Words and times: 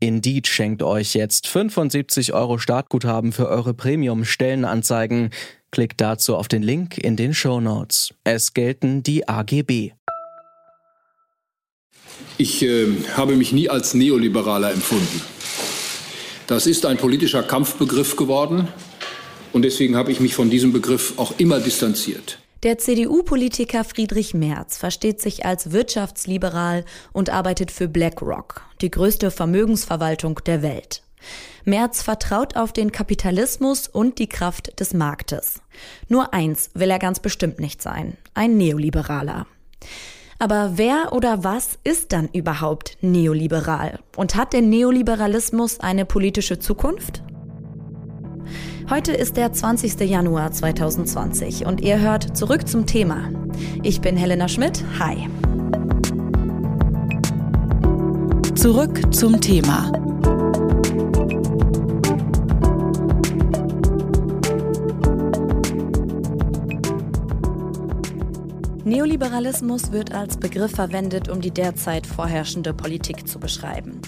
Indeed 0.00 0.48
schenkt 0.48 0.82
euch 0.82 1.14
jetzt 1.14 1.46
75 1.46 2.32
Euro 2.32 2.56
Startguthaben 2.56 3.32
für 3.32 3.48
eure 3.48 3.74
Premium-Stellenanzeigen. 3.74 5.28
Klickt 5.70 6.00
dazu 6.00 6.36
auf 6.36 6.48
den 6.48 6.62
Link 6.62 6.96
in 6.96 7.16
den 7.16 7.34
Show 7.34 7.60
Notes. 7.60 8.14
Es 8.24 8.54
gelten 8.54 9.02
die 9.02 9.28
AGB. 9.28 9.92
Ich 12.38 12.62
äh, 12.62 12.86
habe 13.14 13.36
mich 13.36 13.52
nie 13.52 13.68
als 13.68 13.92
Neoliberaler 13.92 14.72
empfunden. 14.72 15.20
Das 16.46 16.66
ist 16.66 16.86
ein 16.86 16.96
politischer 16.96 17.42
Kampfbegriff 17.42 18.16
geworden 18.16 18.68
und 19.52 19.62
deswegen 19.62 19.96
habe 19.96 20.10
ich 20.10 20.20
mich 20.20 20.34
von 20.34 20.48
diesem 20.48 20.72
Begriff 20.72 21.18
auch 21.18 21.34
immer 21.38 21.60
distanziert. 21.60 22.38
Der 22.62 22.76
CDU-Politiker 22.76 23.84
Friedrich 23.84 24.34
Merz 24.34 24.76
versteht 24.76 25.18
sich 25.18 25.46
als 25.46 25.72
wirtschaftsliberal 25.72 26.84
und 27.14 27.30
arbeitet 27.30 27.70
für 27.70 27.88
BlackRock, 27.88 28.60
die 28.82 28.90
größte 28.90 29.30
Vermögensverwaltung 29.30 30.40
der 30.44 30.60
Welt. 30.60 31.02
Merz 31.64 32.02
vertraut 32.02 32.56
auf 32.56 32.74
den 32.74 32.92
Kapitalismus 32.92 33.88
und 33.88 34.18
die 34.18 34.28
Kraft 34.28 34.78
des 34.78 34.92
Marktes. 34.92 35.62
Nur 36.08 36.34
eins 36.34 36.68
will 36.74 36.90
er 36.90 36.98
ganz 36.98 37.18
bestimmt 37.18 37.60
nicht 37.60 37.80
sein, 37.80 38.18
ein 38.34 38.58
Neoliberaler. 38.58 39.46
Aber 40.38 40.72
wer 40.74 41.14
oder 41.14 41.42
was 41.44 41.78
ist 41.82 42.12
dann 42.12 42.28
überhaupt 42.28 42.98
neoliberal? 43.00 44.00
Und 44.16 44.34
hat 44.34 44.52
der 44.52 44.62
Neoliberalismus 44.62 45.80
eine 45.80 46.04
politische 46.04 46.58
Zukunft? 46.58 47.22
Heute 48.90 49.12
ist 49.12 49.36
der 49.36 49.52
20. 49.52 50.00
Januar 50.00 50.50
2020 50.50 51.64
und 51.64 51.80
ihr 51.80 52.00
hört 52.00 52.36
zurück 52.36 52.66
zum 52.66 52.86
Thema. 52.86 53.30
Ich 53.84 54.00
bin 54.00 54.16
Helena 54.16 54.48
Schmidt. 54.48 54.82
Hi. 54.98 55.28
Zurück 58.56 59.14
zum 59.14 59.40
Thema 59.40 59.92
Neoliberalismus 68.84 69.92
wird 69.92 70.12
als 70.12 70.36
Begriff 70.36 70.72
verwendet, 70.72 71.28
um 71.28 71.40
die 71.40 71.52
derzeit 71.52 72.08
vorherrschende 72.08 72.74
Politik 72.74 73.28
zu 73.28 73.38
beschreiben. 73.38 74.00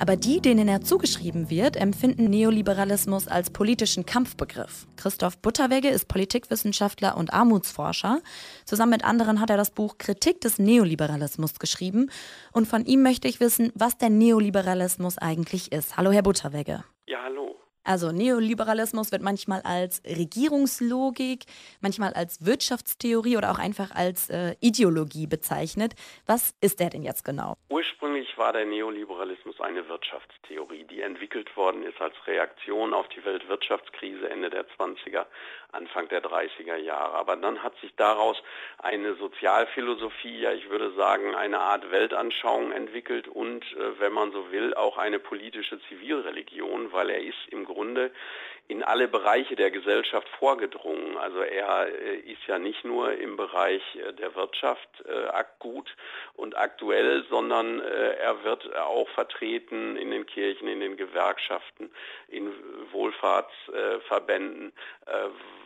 Aber 0.00 0.16
die, 0.16 0.40
denen 0.40 0.68
er 0.68 0.80
zugeschrieben 0.80 1.50
wird, 1.50 1.76
empfinden 1.76 2.24
Neoliberalismus 2.24 3.28
als 3.28 3.50
politischen 3.50 4.04
Kampfbegriff. 4.04 4.86
Christoph 4.96 5.38
Butterwegge 5.38 5.88
ist 5.88 6.08
Politikwissenschaftler 6.08 7.16
und 7.16 7.32
Armutsforscher. 7.32 8.20
Zusammen 8.64 8.90
mit 8.90 9.04
anderen 9.04 9.40
hat 9.40 9.50
er 9.50 9.56
das 9.56 9.70
Buch 9.70 9.98
Kritik 9.98 10.40
des 10.40 10.58
Neoliberalismus 10.58 11.58
geschrieben. 11.58 12.10
Und 12.52 12.66
von 12.66 12.84
ihm 12.84 13.02
möchte 13.02 13.28
ich 13.28 13.40
wissen, 13.40 13.72
was 13.74 13.96
der 13.96 14.10
Neoliberalismus 14.10 15.18
eigentlich 15.18 15.72
ist. 15.72 15.96
Hallo, 15.96 16.10
Herr 16.10 16.22
Butterwegge. 16.22 16.84
Ja, 17.06 17.22
hallo. 17.22 17.53
Also 17.84 18.12
Neoliberalismus 18.12 19.12
wird 19.12 19.20
manchmal 19.20 19.60
als 19.60 20.02
Regierungslogik, 20.06 21.44
manchmal 21.82 22.14
als 22.14 22.46
Wirtschaftstheorie 22.46 23.36
oder 23.36 23.50
auch 23.50 23.58
einfach 23.58 23.90
als 23.94 24.30
äh, 24.30 24.56
Ideologie 24.60 25.26
bezeichnet. 25.26 25.92
Was 26.26 26.54
ist 26.62 26.80
der 26.80 26.88
denn 26.88 27.02
jetzt 27.02 27.24
genau? 27.24 27.58
Ursprünglich 27.68 28.38
war 28.38 28.54
der 28.54 28.64
Neoliberalismus 28.64 29.60
eine 29.60 29.86
Wirtschaftstheorie, 29.86 30.84
die 30.84 31.02
entwickelt 31.02 31.54
worden 31.58 31.82
ist 31.82 32.00
als 32.00 32.14
Reaktion 32.26 32.94
auf 32.94 33.06
die 33.08 33.22
Weltwirtschaftskrise 33.22 34.30
Ende 34.30 34.48
der 34.48 34.66
20er, 34.66 35.26
Anfang 35.72 36.08
der 36.08 36.22
30er 36.22 36.76
Jahre. 36.76 37.14
Aber 37.16 37.36
dann 37.36 37.62
hat 37.62 37.78
sich 37.80 37.94
daraus 37.96 38.42
eine 38.78 39.14
Sozialphilosophie, 39.16 40.40
ja 40.40 40.52
ich 40.52 40.70
würde 40.70 40.94
sagen 40.94 41.34
eine 41.34 41.60
Art 41.60 41.90
Weltanschauung 41.90 42.72
entwickelt 42.72 43.28
und, 43.28 43.62
äh, 43.74 44.00
wenn 44.00 44.14
man 44.14 44.32
so 44.32 44.50
will, 44.50 44.72
auch 44.72 44.96
eine 44.96 45.18
politische 45.18 45.78
Zivilreligion, 45.88 46.90
weil 46.92 47.10
er 47.10 47.22
ist 47.22 47.36
im 47.50 47.64
Grunde 47.64 47.73
in 48.66 48.82
alle 48.82 49.08
Bereiche 49.08 49.56
der 49.56 49.70
Gesellschaft 49.70 50.26
vorgedrungen. 50.38 51.18
Also 51.18 51.40
er 51.40 51.88
äh, 51.88 52.16
ist 52.20 52.46
ja 52.46 52.58
nicht 52.58 52.84
nur 52.84 53.12
im 53.12 53.36
Bereich 53.36 53.82
äh, 53.96 54.12
der 54.14 54.34
Wirtschaft 54.34 54.88
äh, 55.06 55.44
gut 55.58 55.94
und 56.34 56.56
aktuell, 56.56 57.24
sondern 57.28 57.80
er 57.80 58.44
wird 58.44 58.74
auch 58.76 59.08
vertreten 59.10 59.96
in 59.96 60.10
den 60.10 60.26
Kirchen, 60.26 60.68
in 60.68 60.80
den 60.80 60.96
Gewerkschaften, 60.96 61.90
in 62.28 62.52
Wohlfahrtsverbänden. 62.92 64.72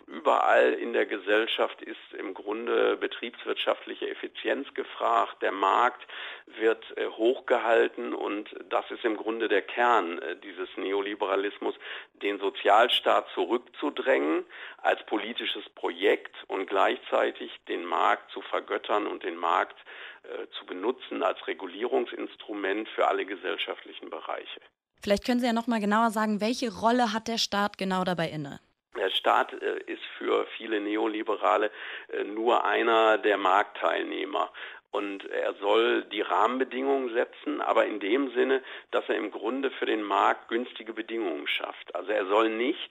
Überall 0.06 0.74
in 0.74 0.92
der 0.92 1.06
Gesellschaft 1.06 1.82
ist 1.82 1.96
im 2.16 2.34
Grunde 2.34 2.96
betriebswirtschaftliche 2.96 4.08
Effizienz 4.08 4.72
gefragt. 4.74 5.42
Der 5.42 5.52
Markt 5.52 6.06
wird 6.46 6.84
hochgehalten 7.16 8.14
und 8.14 8.48
das 8.68 8.90
ist 8.90 9.04
im 9.04 9.16
Grunde 9.16 9.48
der 9.48 9.62
Kern 9.62 10.20
dieses 10.42 10.68
Neoliberalismus, 10.76 11.74
den 12.22 12.38
Sozial 12.38 12.88
Sozialstaat 12.88 13.26
zurückzudrängen 13.34 14.44
als 14.78 15.04
politisches 15.06 15.68
Projekt 15.70 16.34
und 16.48 16.68
gleichzeitig 16.68 17.50
den 17.68 17.84
Markt 17.84 18.30
zu 18.30 18.40
vergöttern 18.42 19.06
und 19.06 19.22
den 19.22 19.36
Markt 19.36 19.76
äh, 20.22 20.46
zu 20.58 20.66
benutzen 20.66 21.22
als 21.22 21.46
Regulierungsinstrument 21.46 22.88
für 22.90 23.08
alle 23.08 23.24
gesellschaftlichen 23.24 24.10
Bereiche. 24.10 24.60
Vielleicht 25.02 25.24
können 25.24 25.40
Sie 25.40 25.46
ja 25.46 25.52
noch 25.52 25.66
mal 25.66 25.80
genauer 25.80 26.10
sagen, 26.10 26.40
welche 26.40 26.72
Rolle 26.72 27.12
hat 27.12 27.28
der 27.28 27.38
Staat 27.38 27.78
genau 27.78 28.04
dabei 28.04 28.28
inne? 28.28 28.60
Der 28.96 29.10
Staat 29.10 29.52
äh, 29.52 29.78
ist 29.86 30.02
für 30.18 30.46
viele 30.56 30.80
Neoliberale 30.80 31.70
äh, 32.12 32.24
nur 32.24 32.64
einer 32.64 33.18
der 33.18 33.38
Marktteilnehmer. 33.38 34.50
Und 34.90 35.26
er 35.26 35.54
soll 35.54 36.04
die 36.04 36.22
Rahmenbedingungen 36.22 37.12
setzen, 37.12 37.60
aber 37.60 37.86
in 37.86 38.00
dem 38.00 38.30
Sinne, 38.32 38.62
dass 38.90 39.06
er 39.08 39.16
im 39.16 39.30
Grunde 39.30 39.70
für 39.70 39.84
den 39.84 40.02
Markt 40.02 40.48
günstige 40.48 40.94
Bedingungen 40.94 41.46
schafft. 41.46 41.94
Also 41.94 42.10
er 42.10 42.26
soll 42.26 42.48
nicht, 42.48 42.90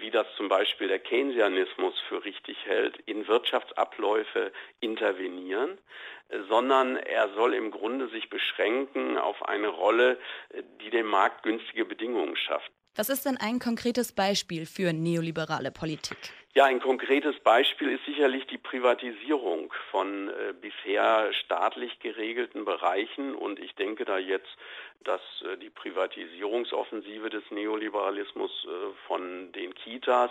wie 0.00 0.10
das 0.10 0.26
zum 0.36 0.48
Beispiel 0.48 0.88
der 0.88 0.98
Keynesianismus 0.98 1.98
für 2.08 2.24
richtig 2.24 2.66
hält, 2.66 2.98
in 3.06 3.26
Wirtschaftsabläufe 3.26 4.52
intervenieren, 4.80 5.78
sondern 6.48 6.96
er 6.96 7.30
soll 7.30 7.54
im 7.54 7.70
Grunde 7.70 8.08
sich 8.08 8.28
beschränken 8.28 9.16
auf 9.16 9.48
eine 9.48 9.68
Rolle, 9.68 10.18
die 10.82 10.90
dem 10.90 11.06
Markt 11.06 11.42
günstige 11.42 11.86
Bedingungen 11.86 12.36
schafft. 12.36 12.70
Was 12.96 13.08
ist 13.08 13.24
denn 13.24 13.36
ein 13.36 13.58
konkretes 13.58 14.12
Beispiel 14.12 14.66
für 14.66 14.92
neoliberale 14.92 15.70
Politik? 15.70 16.18
Ja, 16.52 16.64
ein 16.64 16.80
konkretes 16.80 17.38
Beispiel 17.38 17.92
ist 17.92 18.04
sicherlich 18.04 18.44
die 18.48 18.58
Privatisierung 18.58 19.72
von 19.92 20.28
äh, 20.28 20.52
bisher 20.60 21.32
staatlich 21.32 22.00
geregelten 22.00 22.64
Bereichen 22.64 23.36
und 23.36 23.60
ich 23.60 23.76
denke 23.76 24.04
da 24.04 24.18
jetzt, 24.18 24.48
dass 25.04 25.20
äh, 25.42 25.56
die 25.58 25.70
Privatisierungsoffensive 25.70 27.30
des 27.30 27.44
Neoliberalismus 27.50 28.50
äh, 28.66 28.68
von 29.06 29.49
Kitas 29.90 30.30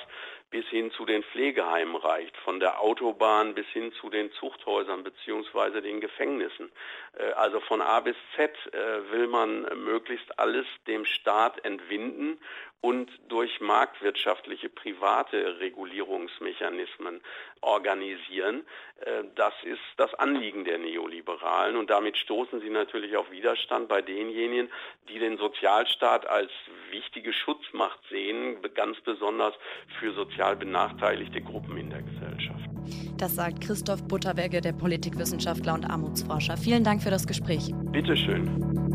bis 0.52 0.66
hin 0.68 0.92
zu 0.92 1.06
den 1.06 1.24
Pflegeheimen 1.24 1.96
reicht, 1.96 2.36
von 2.38 2.60
der 2.60 2.82
Autobahn 2.82 3.54
bis 3.54 3.68
hin 3.68 3.92
zu 3.94 4.10
den 4.10 4.32
Zuchthäusern 4.32 5.04
beziehungsweise 5.04 5.82
den 5.82 6.02
Gefängnissen. 6.02 6.72
Äh, 7.18 7.32
also 7.34 7.60
von 7.60 7.82
A 7.82 8.00
bis 8.00 8.16
Z 8.36 8.52
äh, 8.74 9.12
will 9.12 9.28
man 9.28 9.62
möglichst 9.84 10.40
alles 10.40 10.66
dem 10.88 11.06
Staat 11.06 11.64
entwinden 11.64 12.40
und 12.82 13.12
durch 13.28 13.60
marktwirtschaftliche 13.60 14.70
private 14.70 15.60
Regulierungsmechanismen 15.60 17.22
organisieren. 17.62 18.66
Äh, 19.02 19.26
das 19.36 19.54
ist 19.64 19.82
das 19.98 20.14
Anliegen 20.16 20.64
der 20.64 20.80
Neoliberalen 20.80 21.76
und 21.76 21.90
damit 21.90 22.18
stoßen 22.18 22.62
sie 22.62 22.70
natürlich 22.70 23.18
auf 23.18 23.30
Widerstand 23.32 23.88
bei 23.88 24.02
denjenigen, 24.02 24.72
die 25.10 25.20
den 25.20 25.38
Sozialstaat 25.38 26.26
als 26.28 26.52
wichtige 26.92 27.32
Schutzmacht 27.34 28.00
sehen, 28.10 28.58
ganz 28.76 29.00
besonders 29.02 29.54
für 30.00 30.14
sozial 30.14 30.56
benachteiligte 30.56 31.42
Gruppen 31.42 31.78
in 31.78 31.90
der 31.90 32.02
Gesellschaft. 32.02 32.70
Das 33.18 33.36
sagt 33.36 33.62
Christoph 33.62 34.08
Butterberge, 34.08 34.62
der 34.62 34.74
Politikwissenschaftler 34.74 35.74
und 35.74 35.86
Armutsforscher. 35.86 36.58
Vielen 36.58 36.84
Dank 36.84 37.04
für 37.04 37.12
das 37.12 37.28
Gespräch. 37.28 37.72
Bitteschön. 37.92 38.89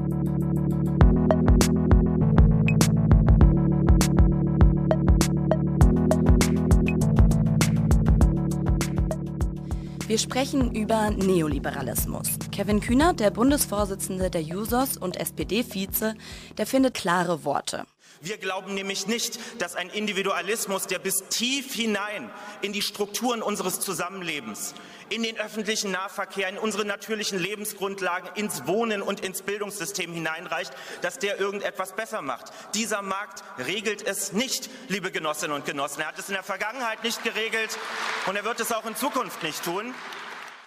Wir 10.14 10.20
sprechen 10.20 10.72
über 10.76 11.10
Neoliberalismus. 11.10 12.38
Kevin 12.52 12.78
Kühner, 12.78 13.14
der 13.14 13.32
Bundesvorsitzende 13.32 14.30
der 14.30 14.42
Jusos 14.42 14.96
und 14.96 15.16
SPD-Vize, 15.16 16.14
der 16.56 16.66
findet 16.68 16.94
klare 16.94 17.44
Worte. 17.44 17.84
Wir 18.24 18.38
glauben 18.38 18.72
nämlich 18.72 19.06
nicht, 19.06 19.38
dass 19.60 19.76
ein 19.76 19.90
Individualismus, 19.90 20.86
der 20.86 20.98
bis 20.98 21.24
tief 21.28 21.74
hinein 21.74 22.30
in 22.62 22.72
die 22.72 22.80
Strukturen 22.80 23.42
unseres 23.42 23.80
Zusammenlebens, 23.80 24.72
in 25.10 25.22
den 25.22 25.36
öffentlichen 25.36 25.90
Nahverkehr, 25.90 26.48
in 26.48 26.56
unsere 26.56 26.86
natürlichen 26.86 27.38
Lebensgrundlagen, 27.38 28.30
ins 28.34 28.66
Wohnen 28.66 29.02
und 29.02 29.20
ins 29.20 29.42
Bildungssystem 29.42 30.10
hineinreicht, 30.10 30.72
dass 31.02 31.18
der 31.18 31.38
irgendetwas 31.38 31.94
besser 31.94 32.22
macht. 32.22 32.46
Dieser 32.72 33.02
Markt 33.02 33.44
regelt 33.58 34.00
es 34.06 34.32
nicht, 34.32 34.70
liebe 34.88 35.10
Genossinnen 35.10 35.54
und 35.54 35.66
Genossen. 35.66 36.00
Er 36.00 36.08
hat 36.08 36.18
es 36.18 36.28
in 36.28 36.34
der 36.34 36.42
Vergangenheit 36.42 37.04
nicht 37.04 37.22
geregelt 37.24 37.78
und 38.24 38.36
er 38.36 38.44
wird 38.44 38.58
es 38.58 38.72
auch 38.72 38.86
in 38.86 38.96
Zukunft 38.96 39.42
nicht 39.42 39.62
tun. 39.62 39.94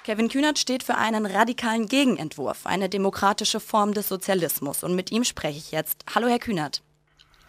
Kevin 0.04 0.30
Kühnert 0.30 0.60
steht 0.60 0.84
für 0.84 0.96
einen 0.96 1.26
radikalen 1.26 1.88
Gegenentwurf, 1.88 2.68
eine 2.68 2.88
demokratische 2.88 3.60
Form 3.60 3.96
des 3.96 4.08
Sozialismus. 4.08 4.84
Und 4.84 4.94
mit 4.94 5.12
ihm 5.12 5.24
spreche 5.24 5.58
ich 5.58 5.72
jetzt. 5.72 6.06
Hallo, 6.14 6.28
Herr 6.28 6.38
Kühnert. 6.40 6.84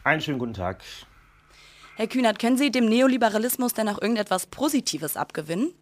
Einen 0.04 0.20
schönen 0.20 0.38
guten 0.38 0.54
Tag. 0.54 0.82
Herr 1.96 2.06
Kühnert, 2.06 2.38
können 2.38 2.56
Sie 2.56 2.70
dem 2.70 2.86
Neoliberalismus 2.86 3.74
denn 3.74 3.88
auch 3.88 4.00
irgendetwas 4.00 4.46
Positives 4.46 5.16
abgewinnen? 5.16 5.72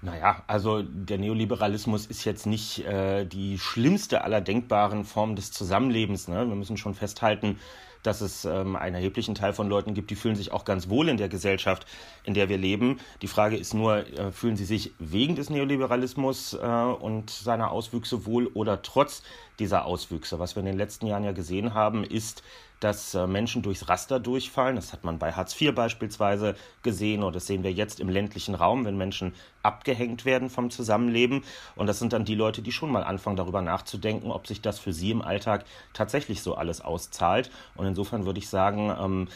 Naja, 0.00 0.44
also 0.46 0.82
der 0.82 1.18
Neoliberalismus 1.18 2.06
ist 2.06 2.24
jetzt 2.24 2.46
nicht 2.46 2.84
äh, 2.84 3.24
die 3.24 3.58
schlimmste 3.58 4.22
aller 4.22 4.40
denkbaren 4.40 5.04
Formen 5.04 5.34
des 5.34 5.50
Zusammenlebens. 5.50 6.28
Ne? 6.28 6.46
Wir 6.46 6.54
müssen 6.54 6.76
schon 6.76 6.94
festhalten, 6.94 7.58
dass 8.02 8.20
es 8.20 8.44
ähm, 8.44 8.76
einen 8.76 8.94
erheblichen 8.94 9.34
Teil 9.34 9.52
von 9.52 9.68
Leuten 9.68 9.94
gibt, 9.94 10.10
die 10.10 10.16
fühlen 10.16 10.36
sich 10.36 10.52
auch 10.52 10.64
ganz 10.64 10.88
wohl 10.88 11.08
in 11.08 11.16
der 11.16 11.28
Gesellschaft, 11.28 11.86
in 12.24 12.34
der 12.34 12.48
wir 12.48 12.58
leben. 12.58 13.00
Die 13.22 13.28
Frage 13.28 13.56
ist 13.56 13.74
nur, 13.74 14.06
äh, 14.18 14.32
fühlen 14.32 14.56
sie 14.56 14.64
sich 14.64 14.92
wegen 14.98 15.36
des 15.36 15.50
Neoliberalismus 15.50 16.54
äh, 16.54 16.66
und 16.66 17.30
seiner 17.30 17.70
Auswüchse 17.70 18.26
wohl 18.26 18.46
oder 18.48 18.82
trotz 18.82 19.22
dieser 19.58 19.84
Auswüchse? 19.84 20.38
Was 20.38 20.56
wir 20.56 20.60
in 20.60 20.66
den 20.66 20.78
letzten 20.78 21.06
Jahren 21.06 21.24
ja 21.24 21.32
gesehen 21.32 21.74
haben, 21.74 22.04
ist, 22.04 22.42
dass 22.80 23.14
äh, 23.14 23.26
Menschen 23.26 23.62
durchs 23.62 23.88
Raster 23.88 24.20
durchfallen. 24.20 24.76
Das 24.76 24.92
hat 24.92 25.04
man 25.04 25.18
bei 25.18 25.32
Hartz 25.32 25.60
IV 25.60 25.74
beispielsweise 25.74 26.54
gesehen 26.82 27.22
oder 27.22 27.34
das 27.34 27.46
sehen 27.46 27.62
wir 27.62 27.72
jetzt 27.72 28.00
im 28.00 28.08
ländlichen 28.08 28.54
Raum, 28.54 28.84
wenn 28.84 28.96
Menschen 28.96 29.34
abgehängt 29.62 30.24
werden 30.24 30.50
vom 30.50 30.70
Zusammenleben. 30.70 31.42
Und 31.76 31.86
das 31.86 31.98
sind 31.98 32.12
dann 32.12 32.24
die 32.24 32.34
Leute, 32.34 32.62
die 32.62 32.72
schon 32.72 32.90
mal 32.90 33.04
anfangen 33.04 33.36
darüber 33.36 33.62
nachzudenken, 33.62 34.30
ob 34.30 34.46
sich 34.46 34.60
das 34.60 34.78
für 34.78 34.92
sie 34.92 35.10
im 35.10 35.22
Alltag 35.22 35.64
tatsächlich 35.92 36.42
so 36.42 36.54
alles 36.54 36.80
auszahlt. 36.80 37.50
Und 37.74 37.86
insofern 37.86 38.24
würde 38.24 38.38
ich 38.38 38.48
sagen, 38.48 38.94
ähm, 38.98 39.28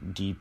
die 0.00 0.36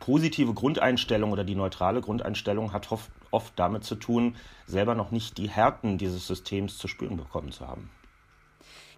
positive 0.00 0.54
Grundeinstellung 0.54 1.32
oder 1.32 1.44
die 1.44 1.54
neutrale 1.54 2.00
Grundeinstellung 2.00 2.72
hat 2.72 2.90
oft, 2.90 3.10
oft 3.30 3.52
damit 3.56 3.84
zu 3.84 3.96
tun, 3.96 4.36
selber 4.66 4.94
noch 4.94 5.10
nicht 5.10 5.38
die 5.38 5.48
Härten 5.48 5.98
dieses 5.98 6.26
Systems 6.26 6.78
zu 6.78 6.88
spüren 6.88 7.16
bekommen 7.16 7.52
zu 7.52 7.66
haben. 7.66 7.90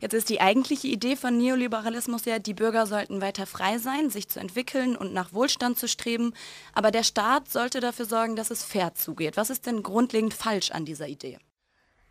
Jetzt 0.01 0.15
ist 0.15 0.29
die 0.29 0.41
eigentliche 0.41 0.87
Idee 0.87 1.17
von 1.17 1.37
Neoliberalismus 1.37 2.25
ja, 2.25 2.39
die 2.39 2.55
Bürger 2.55 2.87
sollten 2.87 3.21
weiter 3.21 3.47
frei 3.47 3.79
sein, 3.79 4.11
sich 4.11 4.29
zu 4.29 4.39
entwickeln 4.39 4.97
und 4.97 5.13
nach 5.13 5.33
Wohlstand 5.33 5.79
zu 5.79 5.89
streben. 5.89 6.35
Aber 6.73 6.91
der 6.91 7.03
Staat 7.03 7.51
sollte 7.51 7.81
dafür 7.81 8.05
sorgen, 8.05 8.37
dass 8.37 8.51
es 8.51 8.63
fair 8.63 8.95
zugeht. 8.95 9.37
Was 9.37 9.51
ist 9.51 9.67
denn 9.67 9.83
grundlegend 9.83 10.35
falsch 10.35 10.71
an 10.71 10.85
dieser 10.85 11.09
Idee? 11.09 11.39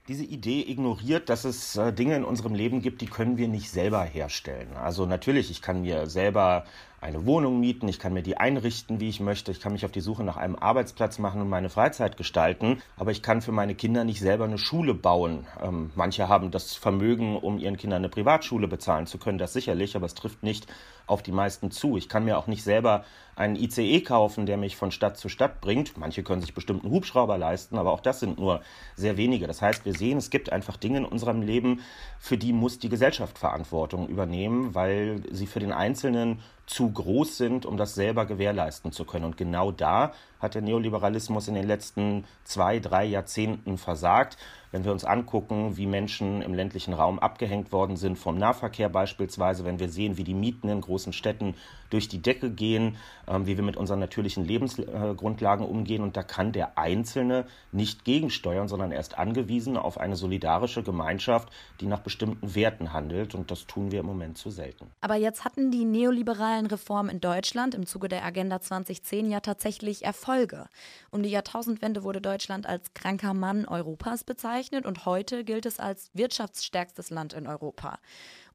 Diese 0.07 0.24
Idee 0.24 0.62
ignoriert, 0.62 1.28
dass 1.30 1.44
es 1.44 1.75
äh, 1.75 1.92
Dinge 1.92 2.16
in 2.16 2.24
unserem 2.24 2.56
Leben 2.56 2.81
gibt, 2.81 3.01
die 3.01 3.07
können 3.07 3.38
wir 3.38 3.50
nicht 3.50 3.69
selber 3.69 4.04
herstellen. 4.04 4.74
Also 4.78 5.06
natürlich, 5.06 5.51
ich 5.51 5.62
kann 5.62 5.81
mir 5.81 6.07
selber 6.07 6.66
eine 7.00 7.26
Wohnung 7.26 7.60
mieten, 7.60 7.88
ich 7.88 8.00
kann 8.00 8.14
mir 8.14 8.24
die 8.24 8.38
einrichten, 8.38 9.00
wie 9.00 9.10
ich 9.10 9.20
möchte, 9.20 9.52
ich 9.52 9.62
kann 9.62 9.74
mich 9.74 9.86
auf 9.86 9.92
die 9.92 10.02
Suche 10.02 10.24
nach 10.24 10.38
einem 10.38 10.56
Arbeitsplatz 10.56 11.20
machen 11.20 11.42
und 11.42 11.50
meine 11.50 11.70
Freizeit 11.70 12.18
gestalten, 12.18 12.82
aber 12.96 13.12
ich 13.12 13.22
kann 13.22 13.42
für 13.42 13.52
meine 13.52 13.76
Kinder 13.76 14.04
nicht 14.04 14.20
selber 14.20 14.46
eine 14.46 14.58
Schule 14.58 14.96
bauen. 14.96 15.46
Ähm, 15.62 15.92
manche 15.96 16.28
haben 16.28 16.50
das 16.50 16.74
Vermögen, 16.74 17.38
um 17.38 17.60
ihren 17.60 17.78
Kindern 17.78 17.98
eine 17.98 18.10
Privatschule 18.10 18.68
bezahlen 18.68 19.06
zu 19.06 19.20
können, 19.20 19.38
das 19.38 19.54
sicherlich, 19.54 19.96
aber 19.96 20.08
es 20.08 20.16
trifft 20.16 20.42
nicht 20.42 20.66
auf 21.06 21.22
die 21.22 21.32
meisten 21.32 21.72
zu. 21.72 21.98
Ich 21.98 22.10
kann 22.10 22.26
mir 22.26 22.38
auch 22.38 22.48
nicht 22.48 22.64
selber 22.64 23.06
einen 23.36 23.56
ICE 23.56 24.02
kaufen, 24.02 24.46
der 24.46 24.58
mich 24.58 24.76
von 24.76 24.92
Stadt 24.92 25.18
zu 25.18 25.30
Stadt 25.30 25.62
bringt. 25.62 25.98
Manche 25.98 26.24
können 26.24 26.42
sich 26.42 26.54
bestimmt 26.54 26.84
einen 26.84 26.92
Hubschrauber 26.92 27.38
leisten, 27.38 27.78
aber 27.78 27.92
auch 27.92 28.02
das 28.02 28.20
sind 28.20 28.40
nur 28.40 28.62
sehr 28.96 29.18
wenige. 29.18 29.48
Das 29.48 29.62
heißt, 29.62 29.86
wir 29.86 29.94
sehen, 29.94 30.18
es 30.18 30.30
gibt 30.30 30.52
einfach 30.52 30.76
Dinge 30.76 30.98
in 30.98 31.06
unserem 31.06 31.42
Leben, 31.42 31.82
für 32.20 32.38
die 32.38 32.52
muss 32.52 32.80
die 32.80 32.90
Gesellschaft 32.90 33.38
Verantwortung 33.38 34.08
übernehmen, 34.10 34.76
weil 34.76 35.22
sie 35.32 35.48
für 35.48 35.60
den 35.60 35.72
Einzelnen 35.72 36.40
zu 36.68 36.92
groß 36.92 37.38
sind, 37.38 37.66
um 37.66 37.78
das 37.78 37.96
selber 37.96 38.25
gewährleisten 38.25 38.92
zu 38.92 39.06
können. 39.06 39.25
Und 39.25 39.38
genau 39.38 39.72
da 39.72 40.14
hat 40.40 40.54
der 40.54 40.62
Neoliberalismus 40.62 41.48
in 41.48 41.56
den 41.56 41.66
letzten 41.66 42.25
zwei, 42.44 42.80
drei 42.80 43.06
Jahrzehnten 43.06 43.78
versagt. 43.78 44.38
Wenn 44.72 44.84
wir 44.84 44.92
uns 44.92 45.06
angucken, 45.06 45.78
wie 45.78 45.86
Menschen 45.86 46.42
im 46.42 46.54
ländlichen 46.54 46.94
Raum 46.94 47.19
abgehängt 47.19 47.72
worden 47.72 47.96
sind 47.96 48.18
vom 48.18 48.38
Nahverkehr 48.38 48.90
beispielsweise, 48.90 49.64
wenn 49.64 49.80
wir 49.80 49.90
sehen, 49.90 50.18
wie 50.18 50.25
die 50.25 50.34
Mieten 50.34 50.68
in 50.68 50.81
großen 50.81 51.14
Städten 51.14 51.56
durch 51.90 52.10
die 52.10 52.22
Decke 52.22 52.52
gehen, 52.52 52.98
ähm, 53.28 53.48
wie 53.48 53.56
wir 53.56 53.64
mit 53.64 53.78
unseren 53.78 54.00
natürlichen 54.00 54.44
Lebensgrundlagen 54.44 55.66
umgehen. 55.66 56.04
Und 56.04 56.18
da 56.18 56.24
kann 56.24 56.52
der 56.52 56.78
Einzelne 56.78 57.46
nicht 57.72 58.04
gegensteuern, 58.04 58.68
sondern 58.68 58.92
er 58.92 59.00
ist 59.00 59.18
angewiesen 59.18 59.78
auf 59.78 59.98
eine 59.98 60.18
solidarische 60.18 60.84
Gemeinschaft, 60.84 61.50
die 61.80 61.88
nach 61.88 62.02
bestimmten 62.02 62.54
Werten 62.54 62.92
handelt. 62.92 63.36
Und 63.36 63.52
das 63.52 63.68
tun 63.68 63.92
wir 63.92 64.02
im 64.02 64.06
Moment 64.06 64.38
zu 64.38 64.50
selten. 64.50 64.88
Aber 65.00 65.16
jetzt 65.16 65.46
hatten 65.46 65.72
die 65.72 65.86
neoliberalen 65.86 66.66
Reformen 66.66 67.10
in 67.10 67.22
Deutschland 67.22 67.74
im 67.74 67.86
Zuge 67.86 68.10
der 68.10 68.25
Agenda 68.25 68.60
2010 68.60 69.31
ja 69.31 69.40
tatsächlich 69.40 70.04
Erfolge. 70.04 70.68
Um 71.10 71.24
die 71.24 71.30
Jahrtausendwende 71.30 72.04
wurde 72.04 72.19
Deutschland 72.19 72.68
als 72.68 72.94
kranker 72.94 73.34
Mann 73.34 73.66
Europas 73.66 74.25
bezeichnet 74.25 74.56
und 74.86 75.06
heute 75.06 75.44
gilt 75.44 75.65
es 75.65 75.80
als 75.80 76.09
wirtschaftsstärkstes 76.13 77.12
Land 77.12 77.33
in 77.33 77.45
Europa. 77.45 78.00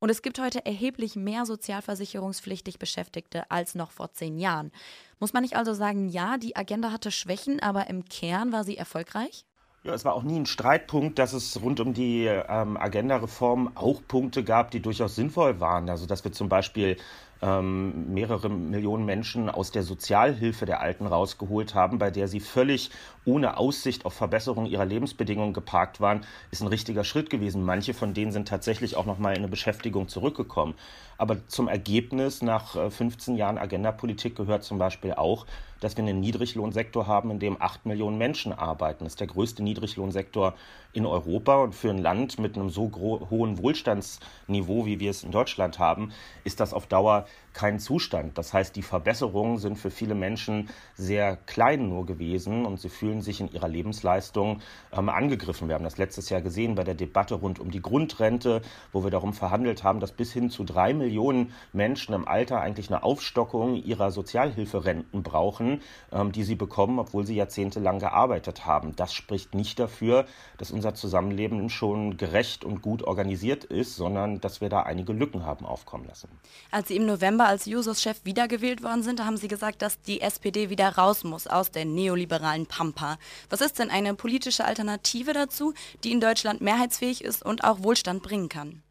Und 0.01 0.11
es 0.11 0.21
gibt 0.21 0.41
heute 0.41 0.67
erheblich 0.67 1.15
mehr 1.15 1.47
sozialversicherungspflichtig 1.47 2.81
Beschäftigte 2.81 3.49
als 3.53 3.77
noch 3.77 3.93
vor 3.93 4.13
zehn 4.13 4.37
Jahren. 4.37 4.73
Muss 5.21 5.33
man 5.33 5.43
nicht 5.43 5.57
also 5.57 5.75
sagen, 5.75 6.09
ja, 6.09 6.39
die 6.39 6.57
Agenda 6.57 6.91
hatte 6.91 7.13
Schwächen, 7.13 7.61
aber 7.63 7.89
im 7.89 8.05
Kern 8.05 8.53
war 8.53 8.65
sie 8.65 8.77
erfolgreich? 8.77 9.47
Ja, 9.85 9.95
es 9.95 10.05
war 10.05 10.15
auch 10.15 10.25
nie 10.25 10.41
ein 10.41 10.47
Streitpunkt, 10.47 11.19
dass 11.19 11.33
es 11.33 11.61
rund 11.63 11.79
um 11.79 11.95
die 11.95 12.27
ähm, 12.27 12.77
Agenda-Reform 12.77 13.73
auch 13.77 14.03
Punkte 14.07 14.43
gab, 14.43 14.73
die 14.73 14.81
durchaus 14.81 15.15
sinnvoll 15.15 15.61
waren. 15.61 15.89
Also 15.89 16.07
dass 16.07 16.25
wir 16.25 16.33
zum 16.33 16.49
Beispiel 16.49 16.97
ähm, 17.43 18.15
mehrere 18.15 18.49
Millionen 18.49 19.05
Menschen 19.05 19.51
aus 19.51 19.73
der 19.73 19.83
Sozialhilfe 19.83 20.65
der 20.65 20.81
Alten 20.81 21.07
rausgeholt 21.07 21.75
haben, 21.75 21.99
bei 21.99 22.11
der 22.11 22.29
sie 22.29 22.41
völlig 22.41 22.91
ohne 23.25 23.57
Aussicht 23.57 24.07
auf 24.07 24.15
Verbesserung 24.15 24.67
ihrer 24.67 24.85
Lebensbedingungen 24.85 25.53
geparkt 25.53 26.01
waren, 26.01 26.25
ist 26.51 26.63
ein 26.63 26.69
richtiger 26.69 27.05
Schritt 27.05 27.31
gewesen. 27.31 27.65
Manche 27.65 27.95
von 27.95 28.15
denen 28.15 28.33
sind 28.33 28.49
tatsächlich 28.49 28.97
auch 28.97 29.07
noch 29.07 29.19
mal 29.19 29.33
in 29.33 29.39
eine 29.39 29.49
Beschäftigung 29.49 30.09
zurückgekommen. 30.09 30.75
Aber 31.19 31.47
zum 31.49 31.69
Ergebnis 31.69 32.43
nach 32.43 32.91
15 32.91 33.35
äh, 33.35 33.39
Jahren 33.39 33.59
Agendapolitik 33.59 34.37
gehört 34.37 34.65
zum 34.65 34.79
Beispiel 34.79 35.13
auch, 35.13 35.47
dass 35.81 35.97
wir 35.97 36.05
einen 36.05 36.21
Niedriglohnsektor 36.21 37.07
haben, 37.07 37.31
in 37.31 37.39
dem 37.41 37.61
acht 37.61 37.87
Millionen 37.87 38.19
Menschen 38.19 38.53
arbeiten. 38.53 39.05
Das 39.05 39.15
ist 39.15 39.21
der 39.21 39.27
größte 39.27 39.63
Niedriglohnsektor 39.63 40.55
in 40.93 41.07
Europa 41.07 41.57
und 41.63 41.75
für 41.75 41.91
ein 41.91 41.99
Land 41.99 42.39
mit 42.39 42.57
einem 42.57 42.71
so 42.71 42.91
hohen 43.31 43.59
Wohlstandsniveau, 43.59 44.87
wie 44.87 45.01
wir 45.01 45.11
es 45.11 45.25
in 45.25 45.31
Deutschland 45.31 45.79
haben, 45.79 46.13
ist 46.45 46.61
das 46.61 46.75
auf 46.75 46.87
Dauer 46.87 47.27
kein 47.53 47.79
Zustand. 47.79 48.39
Das 48.39 48.53
heißt, 48.53 48.75
die 48.77 48.83
Verbesserungen 48.83 49.59
sind 49.59 49.77
für 49.77 49.91
viele 49.91 50.15
Menschen 50.15 50.71
sehr 50.95 51.37
klein 51.37 51.89
nur 51.89 52.07
gewesen 52.07 52.65
und 52.65 52.81
sie 52.81 52.89
fühlen 52.89 53.23
sich 53.23 53.41
in 53.41 53.53
ihrer 53.53 53.69
Lebensleistung 53.69 54.61
ähm, 54.93 55.09
angegriffen. 55.09 55.69
Wir 55.69 55.75
haben 55.75 55.85
das 55.85 55.99
letztes 55.99 56.31
Jahr 56.31 56.41
gesehen 56.41 56.75
bei 56.75 56.85
der 56.85 56.95
Debatte 56.95 57.35
rund 57.35 57.59
um 57.59 57.71
die 57.71 57.83
Grundrente, 57.83 58.63
wo 58.93 59.05
wir 59.05 59.11
darum 59.11 59.33
verhandelt 59.35 59.85
haben, 59.85 60.01
dass 60.01 60.13
bis 60.13 60.33
hin 60.33 60.51
zu 60.51 60.65
drei 60.65 60.95
Millionen 60.95 61.53
Menschen 61.73 62.15
im 62.15 62.27
Alter 62.27 62.61
eigentlich 62.61 62.89
eine 62.89 63.03
Aufstockung 63.03 63.77
ihrer 63.77 64.11
Sozialhilferenten 64.11 65.23
brauchen, 65.23 65.81
ähm, 66.11 66.33
die 66.33 66.45
sie 66.45 66.57
bekommen, 66.57 66.99
obwohl 66.99 67.27
sie 67.27 67.37
jahrzehntelang 67.37 67.99
gearbeitet 67.99 68.67
haben. 68.67 68.97
Das 68.97 69.13
spricht 69.13 69.55
nicht 69.55 69.79
dafür, 69.79 70.27
dass 70.59 70.71
unser 70.71 70.82
Zusammenleben 70.95 71.71
schon 71.71 72.17
gerecht 72.17 72.65
und 72.65 72.83
gut 72.83 73.03
organisiert 73.03 73.65
ist, 73.65 73.97
sondern 73.97 74.41
dass 74.41 74.61
wir 74.61 74.69
da 74.69 74.83
einige 74.83 75.13
Lücken 75.13 75.47
haben 75.47 75.65
aufkommen 75.65 76.07
lassen. 76.07 76.29
Als 76.71 76.89
Sie 76.89 76.97
im 76.97 77.07
November 77.07 77.47
als 77.47 77.67
Jusos-Chef 77.67 78.25
wiedergewählt 78.25 78.83
worden 78.83 79.03
sind, 79.03 79.25
haben 79.25 79.37
Sie 79.37 79.49
gesagt, 79.49 79.83
dass 79.83 80.01
die 80.03 80.21
SPD 80.21 80.69
wieder 80.71 80.97
raus 80.97 81.25
muss 81.25 81.47
aus 81.47 81.71
der 81.71 81.85
neoliberalen 81.85 82.67
Pampa. 82.67 83.19
Was 83.49 83.61
ist 83.61 83.79
denn 83.79 83.91
eine 83.91 84.15
politische 84.15 84.65
Alternative 84.65 85.33
dazu, 85.33 85.75
die 86.05 86.13
in 86.13 86.21
Deutschland 86.21 86.61
mehrheitsfähig 86.61 87.23
ist 87.23 87.45
und 87.45 87.65
auch 87.65 87.83
Wohlstand 87.83 88.23
bringen 88.23 88.49
kann? 88.49 88.83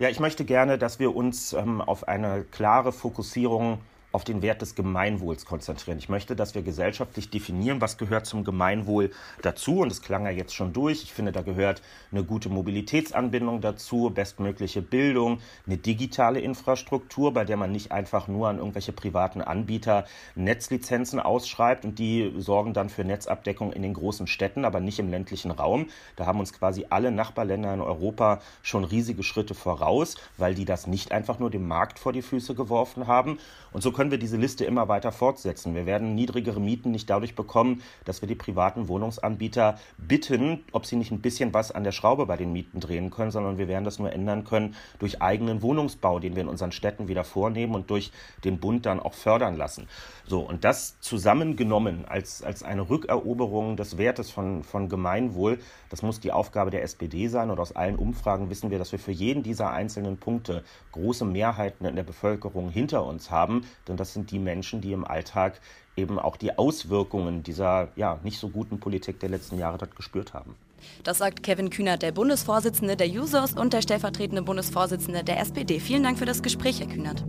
Ja, 0.00 0.08
ich 0.08 0.18
möchte 0.18 0.46
gerne, 0.46 0.78
dass 0.78 0.98
wir 0.98 1.14
uns 1.14 1.52
ähm, 1.52 1.80
auf 1.82 2.08
eine 2.08 2.42
klare 2.44 2.90
Fokussierung 2.90 3.80
auf 4.12 4.24
den 4.24 4.42
Wert 4.42 4.62
des 4.62 4.74
Gemeinwohls 4.74 5.44
konzentrieren. 5.44 5.98
Ich 5.98 6.08
möchte, 6.08 6.34
dass 6.34 6.54
wir 6.54 6.62
gesellschaftlich 6.62 7.30
definieren, 7.30 7.80
was 7.80 7.98
gehört 7.98 8.26
zum 8.26 8.44
Gemeinwohl 8.44 9.10
dazu. 9.42 9.80
Und 9.80 9.92
es 9.92 10.02
klang 10.02 10.24
ja 10.24 10.30
jetzt 10.30 10.54
schon 10.54 10.72
durch. 10.72 11.02
Ich 11.02 11.12
finde, 11.12 11.32
da 11.32 11.42
gehört 11.42 11.82
eine 12.10 12.24
gute 12.24 12.48
Mobilitätsanbindung 12.48 13.60
dazu, 13.60 14.10
bestmögliche 14.12 14.82
Bildung, 14.82 15.40
eine 15.66 15.76
digitale 15.76 16.40
Infrastruktur, 16.40 17.32
bei 17.32 17.44
der 17.44 17.56
man 17.56 17.72
nicht 17.72 17.92
einfach 17.92 18.26
nur 18.28 18.48
an 18.48 18.58
irgendwelche 18.58 18.92
privaten 18.92 19.42
Anbieter 19.42 20.04
Netzlizenzen 20.34 21.20
ausschreibt 21.20 21.84
und 21.84 21.98
die 21.98 22.32
sorgen 22.38 22.74
dann 22.74 22.88
für 22.88 23.04
Netzabdeckung 23.04 23.72
in 23.72 23.82
den 23.82 23.94
großen 23.94 24.26
Städten, 24.26 24.64
aber 24.64 24.80
nicht 24.80 24.98
im 24.98 25.10
ländlichen 25.10 25.50
Raum. 25.50 25.86
Da 26.16 26.26
haben 26.26 26.40
uns 26.40 26.52
quasi 26.52 26.86
alle 26.90 27.10
Nachbarländer 27.12 27.72
in 27.74 27.80
Europa 27.80 28.40
schon 28.62 28.84
riesige 28.84 29.22
Schritte 29.22 29.54
voraus, 29.54 30.16
weil 30.36 30.54
die 30.54 30.64
das 30.64 30.86
nicht 30.86 31.12
einfach 31.12 31.38
nur 31.38 31.50
dem 31.50 31.68
Markt 31.68 31.98
vor 31.98 32.12
die 32.12 32.22
Füße 32.22 32.54
geworfen 32.54 33.06
haben. 33.06 33.38
Und 33.72 33.82
so 33.82 33.92
können 34.00 34.10
wir 34.10 34.16
diese 34.16 34.38
Liste 34.38 34.64
immer 34.64 34.88
weiter 34.88 35.12
fortsetzen. 35.12 35.74
Wir 35.74 35.84
werden 35.84 36.14
niedrigere 36.14 36.58
Mieten 36.58 36.90
nicht 36.90 37.10
dadurch 37.10 37.34
bekommen, 37.34 37.82
dass 38.06 38.22
wir 38.22 38.28
die 38.28 38.34
privaten 38.34 38.88
Wohnungsanbieter 38.88 39.78
bitten, 39.98 40.64
ob 40.72 40.86
sie 40.86 40.96
nicht 40.96 41.12
ein 41.12 41.20
bisschen 41.20 41.52
was 41.52 41.70
an 41.70 41.84
der 41.84 41.92
Schraube 41.92 42.24
bei 42.24 42.38
den 42.38 42.50
Mieten 42.50 42.80
drehen 42.80 43.10
können, 43.10 43.30
sondern 43.30 43.58
wir 43.58 43.68
werden 43.68 43.84
das 43.84 43.98
nur 43.98 44.10
ändern 44.10 44.44
können 44.44 44.74
durch 45.00 45.20
eigenen 45.20 45.60
Wohnungsbau, 45.60 46.18
den 46.18 46.34
wir 46.34 46.40
in 46.40 46.48
unseren 46.48 46.72
Städten 46.72 47.08
wieder 47.08 47.24
vornehmen 47.24 47.74
und 47.74 47.90
durch 47.90 48.10
den 48.42 48.58
Bund 48.58 48.86
dann 48.86 49.00
auch 49.00 49.12
fördern 49.12 49.58
lassen. 49.58 49.86
So, 50.26 50.40
und 50.40 50.64
das 50.64 50.98
zusammengenommen 51.00 52.06
als, 52.06 52.42
als 52.42 52.62
eine 52.62 52.88
Rückeroberung 52.88 53.76
des 53.76 53.98
Wertes 53.98 54.30
von, 54.30 54.64
von 54.64 54.88
Gemeinwohl, 54.88 55.58
das 55.90 56.02
muss 56.02 56.20
die 56.20 56.32
Aufgabe 56.32 56.70
der 56.70 56.84
SPD 56.84 57.28
sein. 57.28 57.50
Und 57.50 57.58
aus 57.58 57.76
allen 57.76 57.96
Umfragen 57.96 58.48
wissen 58.48 58.70
wir, 58.70 58.78
dass 58.78 58.92
wir 58.92 58.98
für 58.98 59.12
jeden 59.12 59.42
dieser 59.42 59.72
einzelnen 59.72 60.16
Punkte 60.16 60.62
große 60.92 61.24
Mehrheiten 61.24 61.84
in 61.84 61.96
der 61.96 62.04
Bevölkerung 62.04 62.70
hinter 62.70 63.04
uns 63.04 63.30
haben. 63.30 63.66
Denn 63.90 63.96
das 63.96 64.14
sind 64.14 64.30
die 64.30 64.38
Menschen, 64.38 64.80
die 64.80 64.92
im 64.92 65.04
Alltag 65.04 65.60
eben 65.96 66.18
auch 66.18 66.36
die 66.36 66.56
Auswirkungen 66.56 67.42
dieser 67.42 67.88
ja, 67.96 68.18
nicht 68.22 68.38
so 68.38 68.48
guten 68.48 68.78
Politik 68.78 69.20
der 69.20 69.28
letzten 69.28 69.58
Jahre 69.58 69.78
dort 69.78 69.96
gespürt 69.96 70.32
haben. 70.32 70.54
Das 71.02 71.18
sagt 71.18 71.42
Kevin 71.42 71.70
Kühnert, 71.70 72.02
der 72.02 72.12
Bundesvorsitzende 72.12 72.96
der 72.96 73.08
Users 73.08 73.52
und 73.52 73.72
der 73.72 73.82
stellvertretende 73.82 74.42
Bundesvorsitzende 74.42 75.24
der 75.24 75.40
SPD. 75.40 75.80
Vielen 75.80 76.04
Dank 76.04 76.18
für 76.18 76.24
das 76.24 76.42
Gespräch, 76.42 76.80
Herr 76.80 76.86
Kühnert. 76.86 77.24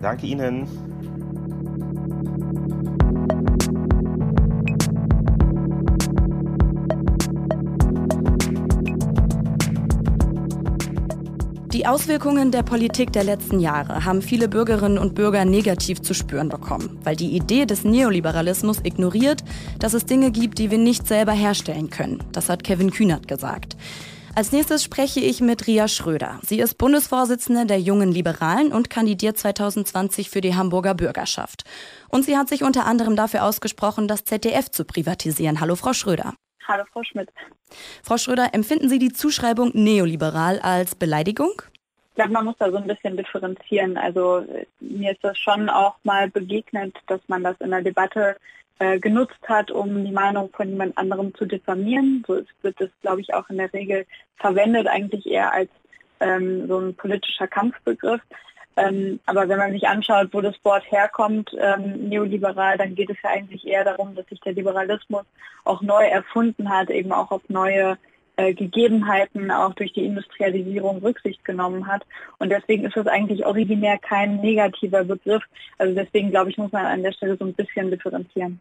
Danke 0.00 0.26
Ihnen. 0.26 0.66
Die 11.86 11.90
Auswirkungen 11.92 12.50
der 12.50 12.64
Politik 12.64 13.12
der 13.12 13.22
letzten 13.22 13.60
Jahre 13.60 14.04
haben 14.04 14.20
viele 14.20 14.48
Bürgerinnen 14.48 14.98
und 14.98 15.14
Bürger 15.14 15.44
negativ 15.44 16.02
zu 16.02 16.14
spüren 16.14 16.48
bekommen, 16.48 16.98
weil 17.04 17.14
die 17.14 17.36
Idee 17.36 17.64
des 17.64 17.84
Neoliberalismus 17.84 18.80
ignoriert, 18.82 19.44
dass 19.78 19.94
es 19.94 20.04
Dinge 20.04 20.32
gibt, 20.32 20.58
die 20.58 20.72
wir 20.72 20.78
nicht 20.78 21.06
selber 21.06 21.30
herstellen 21.30 21.88
können. 21.88 22.24
Das 22.32 22.48
hat 22.48 22.64
Kevin 22.64 22.90
Kühnert 22.90 23.28
gesagt. 23.28 23.76
Als 24.34 24.50
nächstes 24.50 24.82
spreche 24.82 25.20
ich 25.20 25.40
mit 25.40 25.68
Ria 25.68 25.86
Schröder. 25.86 26.40
Sie 26.42 26.58
ist 26.58 26.76
Bundesvorsitzende 26.76 27.66
der 27.66 27.78
Jungen 27.78 28.10
Liberalen 28.10 28.72
und 28.72 28.90
kandidiert 28.90 29.38
2020 29.38 30.28
für 30.28 30.40
die 30.40 30.56
Hamburger 30.56 30.96
Bürgerschaft. 30.96 31.62
Und 32.08 32.24
sie 32.24 32.36
hat 32.36 32.48
sich 32.48 32.64
unter 32.64 32.84
anderem 32.86 33.14
dafür 33.14 33.44
ausgesprochen, 33.44 34.08
das 34.08 34.24
ZDF 34.24 34.72
zu 34.72 34.84
privatisieren. 34.84 35.60
Hallo, 35.60 35.76
Frau 35.76 35.92
Schröder. 35.92 36.34
Hallo, 36.66 36.82
Frau 36.92 37.04
Schmidt. 37.04 37.28
Frau 38.02 38.16
Schröder, 38.16 38.54
empfinden 38.54 38.88
Sie 38.88 38.98
die 38.98 39.12
Zuschreibung 39.12 39.70
neoliberal 39.74 40.58
als 40.58 40.96
Beleidigung? 40.96 41.62
Ich 42.16 42.18
glaube, 42.18 42.32
man 42.32 42.46
muss 42.46 42.56
da 42.58 42.70
so 42.70 42.78
ein 42.78 42.86
bisschen 42.86 43.14
differenzieren. 43.18 43.98
Also 43.98 44.42
mir 44.80 45.12
ist 45.12 45.22
das 45.22 45.36
schon 45.36 45.68
auch 45.68 45.96
mal 46.02 46.30
begegnet, 46.30 46.96
dass 47.08 47.20
man 47.28 47.44
das 47.44 47.60
in 47.60 47.70
der 47.70 47.82
Debatte 47.82 48.38
äh, 48.78 48.98
genutzt 48.98 49.38
hat, 49.46 49.70
um 49.70 50.02
die 50.02 50.12
Meinung 50.12 50.48
von 50.54 50.66
jemand 50.66 50.96
anderem 50.96 51.34
zu 51.34 51.44
diffamieren. 51.44 52.24
So 52.26 52.40
wird 52.62 52.80
es, 52.80 52.88
glaube 53.02 53.20
ich, 53.20 53.34
auch 53.34 53.50
in 53.50 53.58
der 53.58 53.70
Regel 53.74 54.06
verwendet, 54.38 54.86
eigentlich 54.86 55.26
eher 55.26 55.52
als 55.52 55.68
ähm, 56.20 56.66
so 56.66 56.78
ein 56.78 56.94
politischer 56.94 57.48
Kampfbegriff. 57.48 58.22
Ähm, 58.78 59.20
aber 59.26 59.46
wenn 59.46 59.58
man 59.58 59.72
sich 59.72 59.86
anschaut, 59.86 60.28
wo 60.32 60.40
das 60.40 60.56
Wort 60.62 60.90
herkommt, 60.90 61.54
ähm, 61.60 62.08
neoliberal, 62.08 62.78
dann 62.78 62.94
geht 62.94 63.10
es 63.10 63.18
ja 63.22 63.28
eigentlich 63.28 63.66
eher 63.66 63.84
darum, 63.84 64.14
dass 64.14 64.26
sich 64.28 64.40
der 64.40 64.54
Liberalismus 64.54 65.26
auch 65.64 65.82
neu 65.82 66.06
erfunden 66.06 66.70
hat, 66.70 66.88
eben 66.88 67.12
auch 67.12 67.30
auf 67.30 67.42
neue 67.48 67.98
äh, 68.36 68.54
Gegebenheiten 68.54 69.50
auch 69.50 69.74
durch 69.74 69.92
die 69.92 70.04
Industrialisierung 70.04 70.98
Rücksicht 70.98 71.44
genommen 71.44 71.86
hat. 71.86 72.02
Und 72.38 72.50
deswegen 72.50 72.84
ist 72.84 72.96
das 72.96 73.06
eigentlich 73.06 73.44
originär 73.44 73.98
kein 73.98 74.40
negativer 74.40 75.04
Begriff. 75.04 75.42
Also 75.78 75.94
deswegen 75.94 76.30
glaube 76.30 76.50
ich, 76.50 76.58
muss 76.58 76.72
man 76.72 76.86
an 76.86 77.02
der 77.02 77.12
Stelle 77.12 77.36
so 77.36 77.44
ein 77.44 77.54
bisschen 77.54 77.90
differenzieren. 77.90 78.60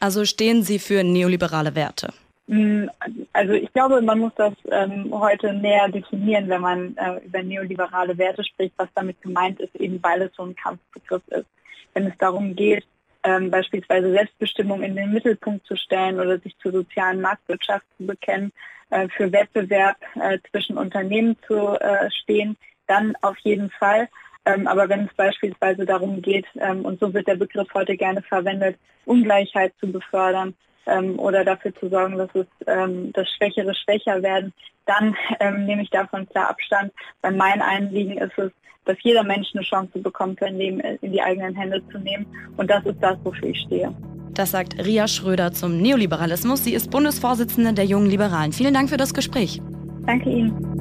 Also 0.00 0.24
stehen 0.24 0.62
Sie 0.62 0.78
für 0.78 1.02
neoliberale 1.02 1.74
Werte? 1.74 2.12
Mm, 2.46 2.86
also 3.32 3.52
ich 3.54 3.72
glaube, 3.72 4.00
man 4.00 4.20
muss 4.20 4.32
das 4.36 4.54
ähm, 4.70 5.08
heute 5.10 5.52
näher 5.52 5.88
definieren, 5.88 6.48
wenn 6.48 6.60
man 6.60 6.96
äh, 6.96 7.24
über 7.24 7.42
neoliberale 7.42 8.16
Werte 8.18 8.44
spricht, 8.44 8.74
was 8.76 8.88
damit 8.94 9.20
gemeint 9.20 9.60
ist, 9.60 9.74
eben 9.76 10.00
weil 10.02 10.22
es 10.22 10.34
so 10.36 10.44
ein 10.44 10.54
Kampfbegriff 10.54 11.22
ist. 11.28 11.46
Wenn 11.94 12.06
es 12.06 12.16
darum 12.18 12.54
geht, 12.54 12.84
ähm, 13.26 13.50
beispielsweise 13.50 14.12
Selbstbestimmung 14.12 14.82
in 14.82 14.94
den 14.94 15.12
Mittelpunkt 15.12 15.66
zu 15.66 15.76
stellen 15.76 16.20
oder 16.20 16.38
sich 16.38 16.56
zur 16.58 16.70
sozialen 16.70 17.20
Marktwirtschaft 17.20 17.84
zu 17.98 18.06
bekennen, 18.06 18.52
äh, 18.90 19.08
für 19.08 19.32
Wettbewerb 19.32 19.96
äh, 20.14 20.38
zwischen 20.50 20.78
Unternehmen 20.78 21.36
zu 21.46 21.56
äh, 21.80 22.08
stehen, 22.10 22.56
dann 22.86 23.14
auf 23.22 23.36
jeden 23.38 23.70
Fall. 23.70 24.08
Ähm, 24.44 24.68
aber 24.68 24.88
wenn 24.88 25.06
es 25.06 25.14
beispielsweise 25.14 25.84
darum 25.84 26.22
geht, 26.22 26.46
ähm, 26.60 26.84
und 26.84 27.00
so 27.00 27.12
wird 27.12 27.26
der 27.26 27.34
Begriff 27.34 27.66
heute 27.74 27.96
gerne 27.96 28.22
verwendet, 28.22 28.78
Ungleichheit 29.04 29.72
zu 29.80 29.90
befördern, 29.90 30.54
ähm, 30.86 31.18
oder 31.18 31.44
dafür 31.44 31.74
zu 31.74 31.88
sorgen, 31.88 32.16
dass 32.18 32.30
es 32.34 32.46
ähm, 32.66 33.12
das 33.12 33.28
Schwächere 33.30 33.74
schwächer 33.74 34.22
werden, 34.22 34.52
dann 34.86 35.16
ähm, 35.40 35.66
nehme 35.66 35.82
ich 35.82 35.90
davon 35.90 36.28
klar 36.28 36.50
Abstand. 36.50 36.92
Weil 37.22 37.32
mein 37.32 37.60
Einliegen 37.60 38.18
ist 38.18 38.38
es, 38.38 38.50
dass 38.84 38.96
jeder 39.02 39.24
Mensch 39.24 39.48
eine 39.54 39.64
Chance 39.64 39.98
bekommt, 39.98 40.40
sein 40.40 40.56
Leben 40.56 40.80
in 40.80 41.12
die 41.12 41.20
eigenen 41.20 41.54
Hände 41.54 41.82
zu 41.90 41.98
nehmen. 41.98 42.26
Und 42.56 42.70
das 42.70 42.84
ist 42.86 42.98
das, 43.00 43.16
wofür 43.24 43.48
ich 43.48 43.60
stehe. 43.60 43.92
Das 44.32 44.50
sagt 44.50 44.84
Ria 44.84 45.08
Schröder 45.08 45.52
zum 45.52 45.78
Neoliberalismus. 45.80 46.62
Sie 46.62 46.74
ist 46.74 46.90
Bundesvorsitzende 46.90 47.72
der 47.72 47.86
Jungen 47.86 48.10
Liberalen. 48.10 48.52
Vielen 48.52 48.74
Dank 48.74 48.90
für 48.90 48.98
das 48.98 49.14
Gespräch. 49.14 49.60
Danke 50.06 50.30
Ihnen. 50.30 50.75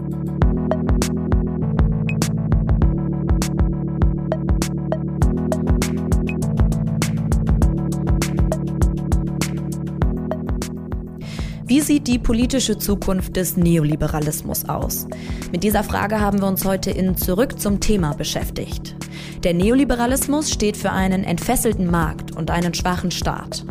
Sieht 11.85 12.07
die 12.07 12.17
politische 12.17 12.77
Zukunft 12.77 13.35
des 13.35 13.57
Neoliberalismus 13.57 14.67
aus? 14.67 15.07
Mit 15.51 15.63
dieser 15.63 15.83
Frage 15.83 16.19
haben 16.19 16.41
wir 16.41 16.47
uns 16.47 16.65
heute 16.65 16.89
in 16.89 17.15
Zurück 17.15 17.59
zum 17.59 17.79
Thema 17.79 18.13
beschäftigt. 18.13 18.95
Der 19.43 19.53
Neoliberalismus 19.53 20.49
steht 20.49 20.77
für 20.77 20.91
einen 20.91 21.23
entfesselten 21.23 21.89
Markt 21.89 22.35
und 22.35 22.49
einen 22.49 22.73
schwachen 22.73 23.11
Staat. 23.11 23.65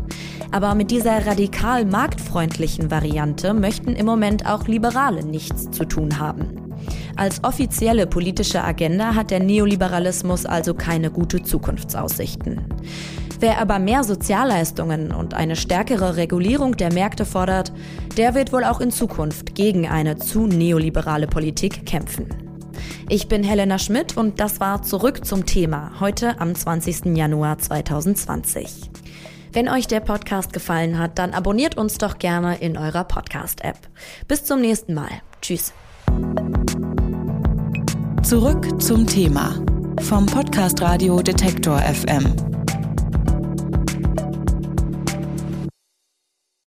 Aber 0.52 0.76
mit 0.76 0.92
dieser 0.92 1.26
radikal 1.26 1.85
marktfreundlichen 1.85 2.90
Variante 2.90 3.52
möchten 3.52 3.97
im 3.97 4.06
Moment 4.06 4.47
auch 4.47 4.68
Liberale 4.68 5.25
nichts 5.25 5.71
zu 5.73 5.85
tun 5.85 6.21
haben. 6.21 6.73
Als 7.16 7.42
offizielle 7.42 8.06
politische 8.06 8.62
Agenda 8.62 9.14
hat 9.14 9.30
der 9.30 9.40
Neoliberalismus 9.40 10.47
also 10.47 10.75
keine 10.75 11.11
gute 11.11 11.42
Zukunftsaussichten. 11.42 12.61
Wer 13.41 13.61
aber 13.61 13.79
mehr 13.79 14.05
Sozialleistungen 14.05 15.12
und 15.12 15.35
eine 15.35 15.57
stärkere 15.57 16.17
Regulierung 16.17 16.76
der 16.76 16.93
Märkte 16.93 17.25
fordert, 17.25 17.73
der 18.17 18.35
wird 18.35 18.53
wohl 18.53 18.64
auch 18.64 18.81
in 18.81 18.91
Zukunft 18.91 19.55
gegen 19.55 19.88
eine 19.88 20.17
zu 20.17 20.47
neoliberale 20.47 21.26
Politik 21.26 21.87
kämpfen. 21.87 22.29
Ich 23.09 23.29
bin 23.29 23.45
Helena 23.45 23.79
Schmidt 23.79 24.17
und 24.17 24.41
das 24.41 24.61
war 24.61 24.83
zurück 24.83 25.25
zum 25.25 25.47
Thema 25.47 25.93
heute 26.00 26.41
am 26.41 26.55
20. 26.55 27.17
Januar 27.17 27.59
2020. 27.59 28.91
Wenn 29.53 29.69
euch 29.69 29.87
der 29.87 30.00
Podcast 30.00 30.53
gefallen 30.53 30.99
hat, 30.99 31.19
dann 31.19 31.33
abonniert 31.33 31.76
uns 31.76 31.99
doch 31.99 32.19
gerne 32.19 32.57
in 32.57 32.76
eurer 32.76 33.05
Podcast-App. 33.05 33.79
Bis 34.26 34.45
zum 34.45 34.61
nächsten 34.61 34.95
Mal. 34.95 35.11
Tschüss. 35.43 35.73
Zurück 38.23 38.83
zum 38.83 39.07
Thema 39.07 39.55
vom 40.00 40.26
Podcast 40.26 40.81
Radio 40.83 41.23
Detektor 41.23 41.79
FM. 41.79 42.54